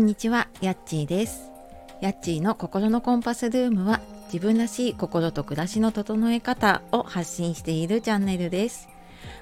[0.00, 1.50] んにちは、やっちーです。
[2.00, 4.00] やっちーの心のコンパスルームは
[4.32, 8.88] 自分らしい心と暮らしの整え方を発信しているチャンネルです。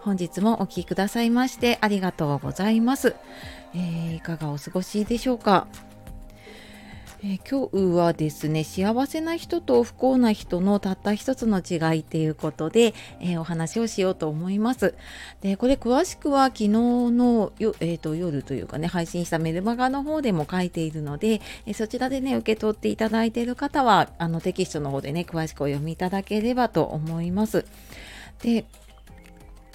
[0.00, 3.16] 本日もお聴きくださいましてありがとうございます。
[3.74, 5.66] えーいかがお過ごしでしょうか、
[7.24, 14.94] えー今日はですね幸せな人と不幸な人のたった一つの違いっていうことで、えーお話をしようと思います。
[15.40, 27.64] でこれ詳しくは昨日のよ、えーと夜というかね配信したメルマガの方でも書いているので、えそちらでね受け取っていただいている方はあのテキストの方でね詳しくお読みいただければと思います。
[28.42, 28.64] で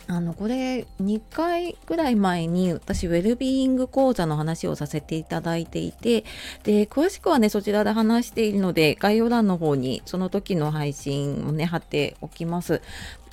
[0.09, 6.23] あのこれ2回ぐらい前に私ウェルビーイング講座の話をさせていただいていて
[6.63, 12.81] で詳しくはねそちらで話しているので概要欄の方にその時の配信をね貼っておきます。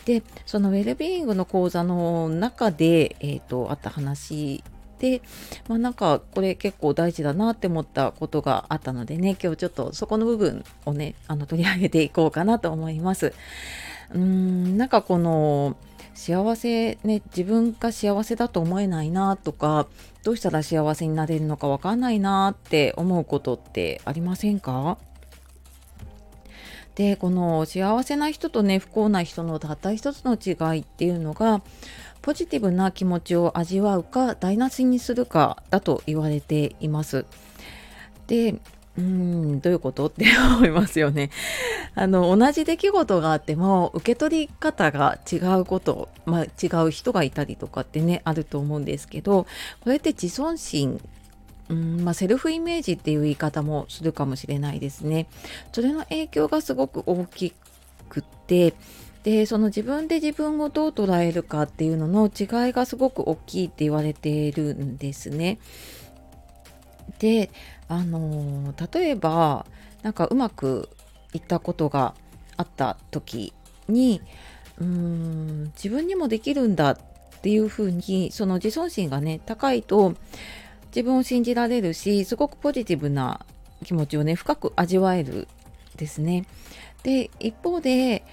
[0.05, 4.63] でそのウェルビーイングの講座の中で、えー、とあった話
[4.99, 5.23] で、
[5.67, 13.33] まあ、なんかこれ結構大事だなって思ったことがあったのでね今日ちょっとそこの部分をねあの取り上げていこうかなと思います。
[14.13, 15.77] うーんなんかこの
[16.15, 19.87] 幸せね自分が幸せだと思えないなとか
[20.23, 24.97] どうしたら幸せになれるのかわかんないなって思うことってありませんか？
[26.95, 31.61] でこの幸せな人とね不幸な人のたった一つの違いっていうのが
[32.23, 37.27] ポジティブな気持ちを味わうか台無しにするかだと言われています。
[38.29, 38.55] で
[38.97, 40.07] うーんどういうこと？
[40.07, 40.25] って
[40.57, 41.31] 思いますよね。
[41.95, 49.47] あの同じ出来事があっても受け取り方が違うこと、まあ、違う人がいたりとかってねあると思うんですけど
[49.81, 51.01] これって自尊心
[51.71, 55.27] うんまあ、セルフイメージっていう言い方もするかもしれないですね。
[55.73, 57.55] それの影響がすごく大き
[58.11, 58.75] くって
[59.23, 65.59] でその自分で自分をどう捉えるかっていうのの違いがすごく大きいって言われているんですね。
[67.19, 67.51] で
[67.89, 69.67] あのー例えば
[70.03, 70.89] なんかうまく
[71.33, 72.15] いったことが
[72.57, 73.53] あった時
[73.89, 74.21] に
[74.81, 76.99] うん自分にもできるんだっ
[77.43, 80.15] ていうふうにその自尊心がね高いと
[80.87, 83.45] 自分を信じられるしすごくポジティブな
[83.85, 85.49] 気持ちをね深く味わえる
[85.97, 86.47] ですね。
[87.03, 88.25] で一方で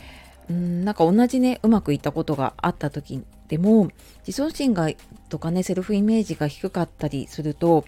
[0.50, 3.89] うんなんか同じねうまくいったことがあった時にでも
[4.25, 4.89] 自尊心が
[5.28, 7.84] とかねセルフイメージが低かったりするとも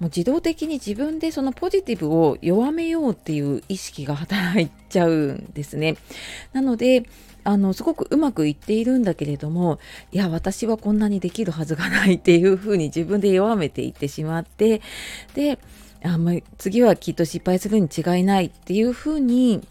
[0.00, 5.94] う自動的に自分でそのポジティブを弱めようっていう意識が働いちゃうんですね。
[6.52, 7.04] なので
[7.44, 9.78] あのすごくうまくいっているんだけれども
[10.10, 14.82] いや私はこんなにできるはずがないっていうふうに自分で弱めていってしまって
[15.34, 15.60] で
[16.02, 19.64] あんまあ次はきっと失敗するに違いないっていうふうに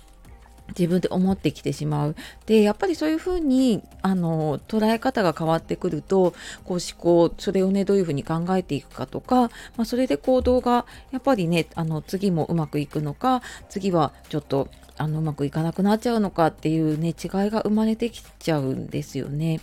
[0.69, 2.15] 自分で思ってきてしまう。
[2.45, 17.15] でやっぱりそういうふうにあの捉え方が変わってくるとこう思考それをねどういうふうに考えていくかとか、まあ、それで行動がやっぱりねあの次もうまくいくのか次はちょっとあのうまくいかなくなっちゃうのかっていうね違い
[17.49, 19.59] が生まれてきちゃうんですよね。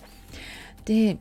[0.85, 1.19] で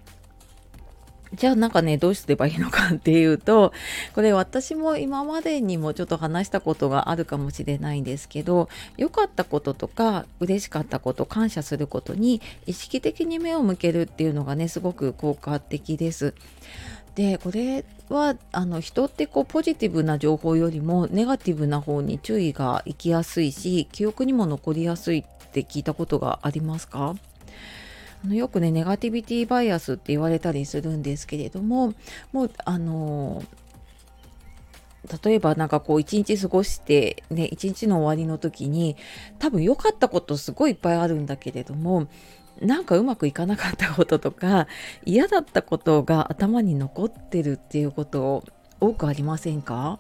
[1.33, 3.71] じゃあなんかねどうすればいいのかっていうと
[4.15, 8.67] これ私も今までにもちょっと話したことがあるかもしれないんですけど
[8.97, 16.33] 良かったこととか嬉しかったこと感謝することに意識的に目を向けるっていうのがねすごく効果的です。
[17.15, 27.15] でこれはあの人ってこうポジティブな情報よりもネガティブな方に注意がいきやすいし記憶にも残りやすいって聞いたことがありますか？
[28.23, 31.93] あのよくねネガティビティバイアスって言われたりするんですけれども
[32.31, 33.43] もうあの
[35.23, 38.97] 例えばなんかこう一日過ごしてね一日の終わりの時に
[39.39, 42.07] 多分良かったことすごいいっぱいあるんだけれども
[42.61, 44.67] なんかうまくいかなかったこととか
[45.05, 48.43] 嫌だったことが頭に残ってるっていうこと
[48.81, 49.99] 多くありませんか？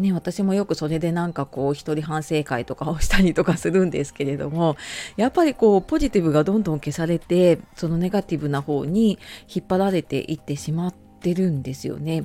[0.00, 4.76] ね、私もよくそれでなんかこう一人反省会とかをしたりとかするんですけれども
[5.16, 9.18] やっぱりこうポジティブがどんどん消されてそのネガティブな方に
[9.54, 12.24] 引っ張られていってしまってるんですよね。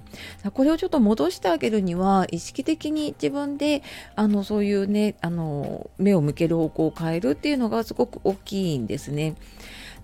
[0.54, 3.83] これをちょっと戻してあげるには意識的に自分で
[4.16, 9.36] あのそういうねあの目を向ける方向を変えるっていうのがすごく大きいんですね。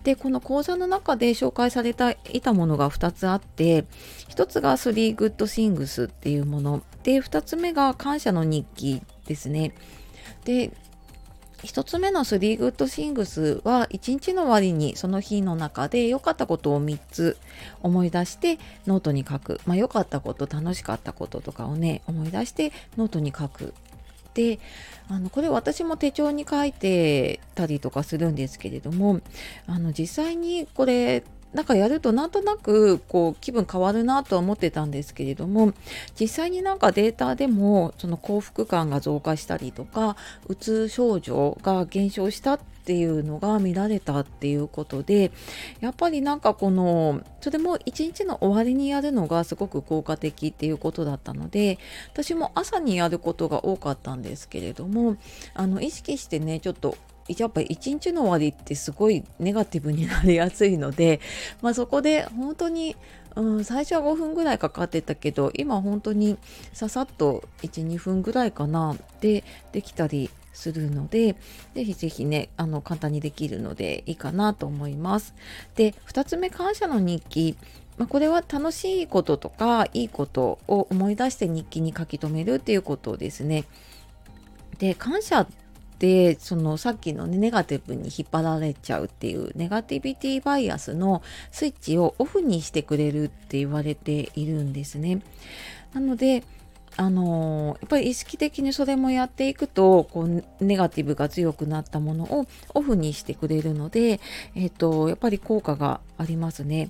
[0.04, 3.86] でこの講座の中で紹介されていたものが2つあって
[4.30, 6.84] 1つが3 Good Things っていうもの。
[7.04, 9.74] で2つ目が感謝の日記ですね。
[10.46, 10.72] で
[11.64, 17.38] 1つ目の3 Good Things は1日の終わりにその日の中で良かったことを3つ
[17.82, 18.58] 思い出して
[18.88, 23.74] ノートに書く、まあ、良かったこと楽しかったこととかをね思い出してノートに書く。
[24.34, 24.60] で
[25.10, 29.22] あのこれ私も手帳に書いてたりとかするんですけれども
[29.68, 31.24] あの実際にこれ
[31.54, 35.74] なんかやるとなんとなくこう気分変わるなとは思ってたんですけれども
[36.18, 40.16] 実際になんかデータでもその幸福感が増加したりとか
[40.48, 45.32] うつ症状が減少したっていうのが見られたっていうことで
[45.82, 51.78] やっぱりなんかこのそれも一日の終わりにやるのがすごく効果的っていうことだったので
[52.12, 55.18] 私も朝にやることが多かったんですけれども
[55.54, 56.98] あの意識してねちょっと
[57.28, 61.22] やっぱり一日の終わりってすごいネガティブになりやすいので、
[61.62, 62.96] まあ、そこで本当に、
[63.36, 66.38] うん、最初は5分ぐらいかかってたけど今本当に
[66.74, 71.36] ささっと12分ぐらいかなでできたりするので
[71.74, 75.34] ぜひぜひねあの簡単にできるのでいいかなと思います。
[75.76, 77.58] で2つ目感謝の日記
[77.98, 83.66] まあ、これは楽しいこととかいいことを思い出して日記に書き留めるっていうことですね。
[84.80, 85.46] で感謝
[86.00, 91.22] でそのさっきの、ね、ネガティブに引っ張られちゃうっていうネガティビティバイアスの
[91.52, 95.22] スイッチをオフにしてくれるって言われているんですね。
[95.94, 96.44] なので
[96.98, 104.20] あのやっぱり意識的にそれもやっていくとこうネガティブが強くなったものをオフにしてくれるので、
[104.56, 106.90] えーとやっぱり効果がありますね。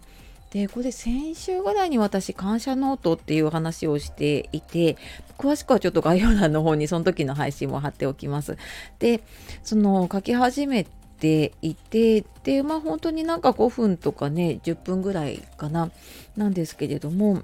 [0.52, 4.98] でこれ先週ぐらいに私感謝ノートっていう話をしていて
[5.38, 8.58] 詳しくはちょっと概要欄の方にその時の配信も貼っておきます。
[9.00, 9.24] で
[9.64, 10.86] その書き始め
[11.20, 15.90] ていてでまあ本当になんか5分とかね10分ぐらいかな
[16.36, 17.44] なんですけれども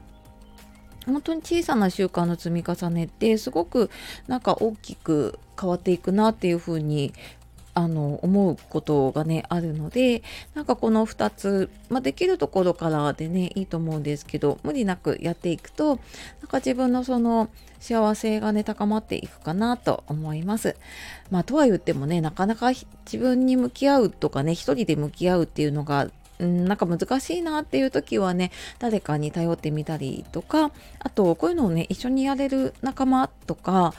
[1.08, 3.90] 本当に小さな習慣の積み重ねってすごく
[4.28, 7.14] なんか大きく変わっていくなっていうふうに
[7.74, 10.24] あの思うことがねあるので
[10.56, 16.00] なんかこの2つ、まあ、できるところからでねいいと思うんですけど無理なくやっていくと
[16.42, 17.50] なんか自分のその
[17.80, 20.76] 幸せがね高まっていくかなと思います。
[21.30, 22.88] まあとは言ってもねなかなか自
[23.20, 26.10] 分に向き合うとかね一人で向き合うっていうのが
[26.40, 33.94] うん、なんか難しいなっていう時はね誰かに頼ってみたりとかあとこういうのをね一緒にやれる仲間とか、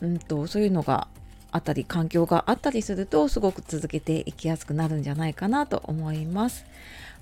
[0.00, 1.08] うんとそういうのが
[1.52, 6.64] あったり環境があったりするとすごく続けていきやすくなるんじゃないかなと思います。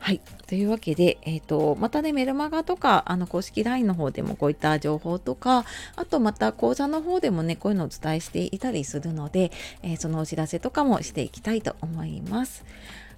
[0.02, 0.20] はい。
[0.48, 5.64] というわけで、えっ、ー、と、またね、メルマガとか、あの、公式 LINE の方でもこういった情報とか、
[5.94, 9.52] あとまた講座の方でもね、こういうのをお伝えしていたりするので、
[9.84, 12.64] えー、そのお知らせとかもしていきたいと思います。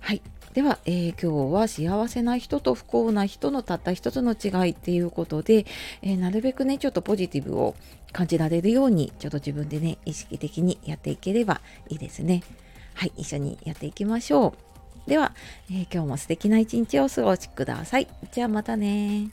[0.01, 0.21] はい。
[0.53, 5.65] では、えー、今日は幸せな人と不幸な人のたった一つの違いっていうことで、
[6.03, 7.77] えー、なるべくね、ちょっとポジティブを
[8.13, 12.43] 感じられるように、ちょっと自分でね、意識的にやっていければいいですね。
[12.93, 14.74] はい、一緒にやっていきましょう。
[15.07, 15.33] では、
[15.71, 18.09] えー、今日も素敵な一日をお過ごしください。
[18.33, 19.31] じゃあまたね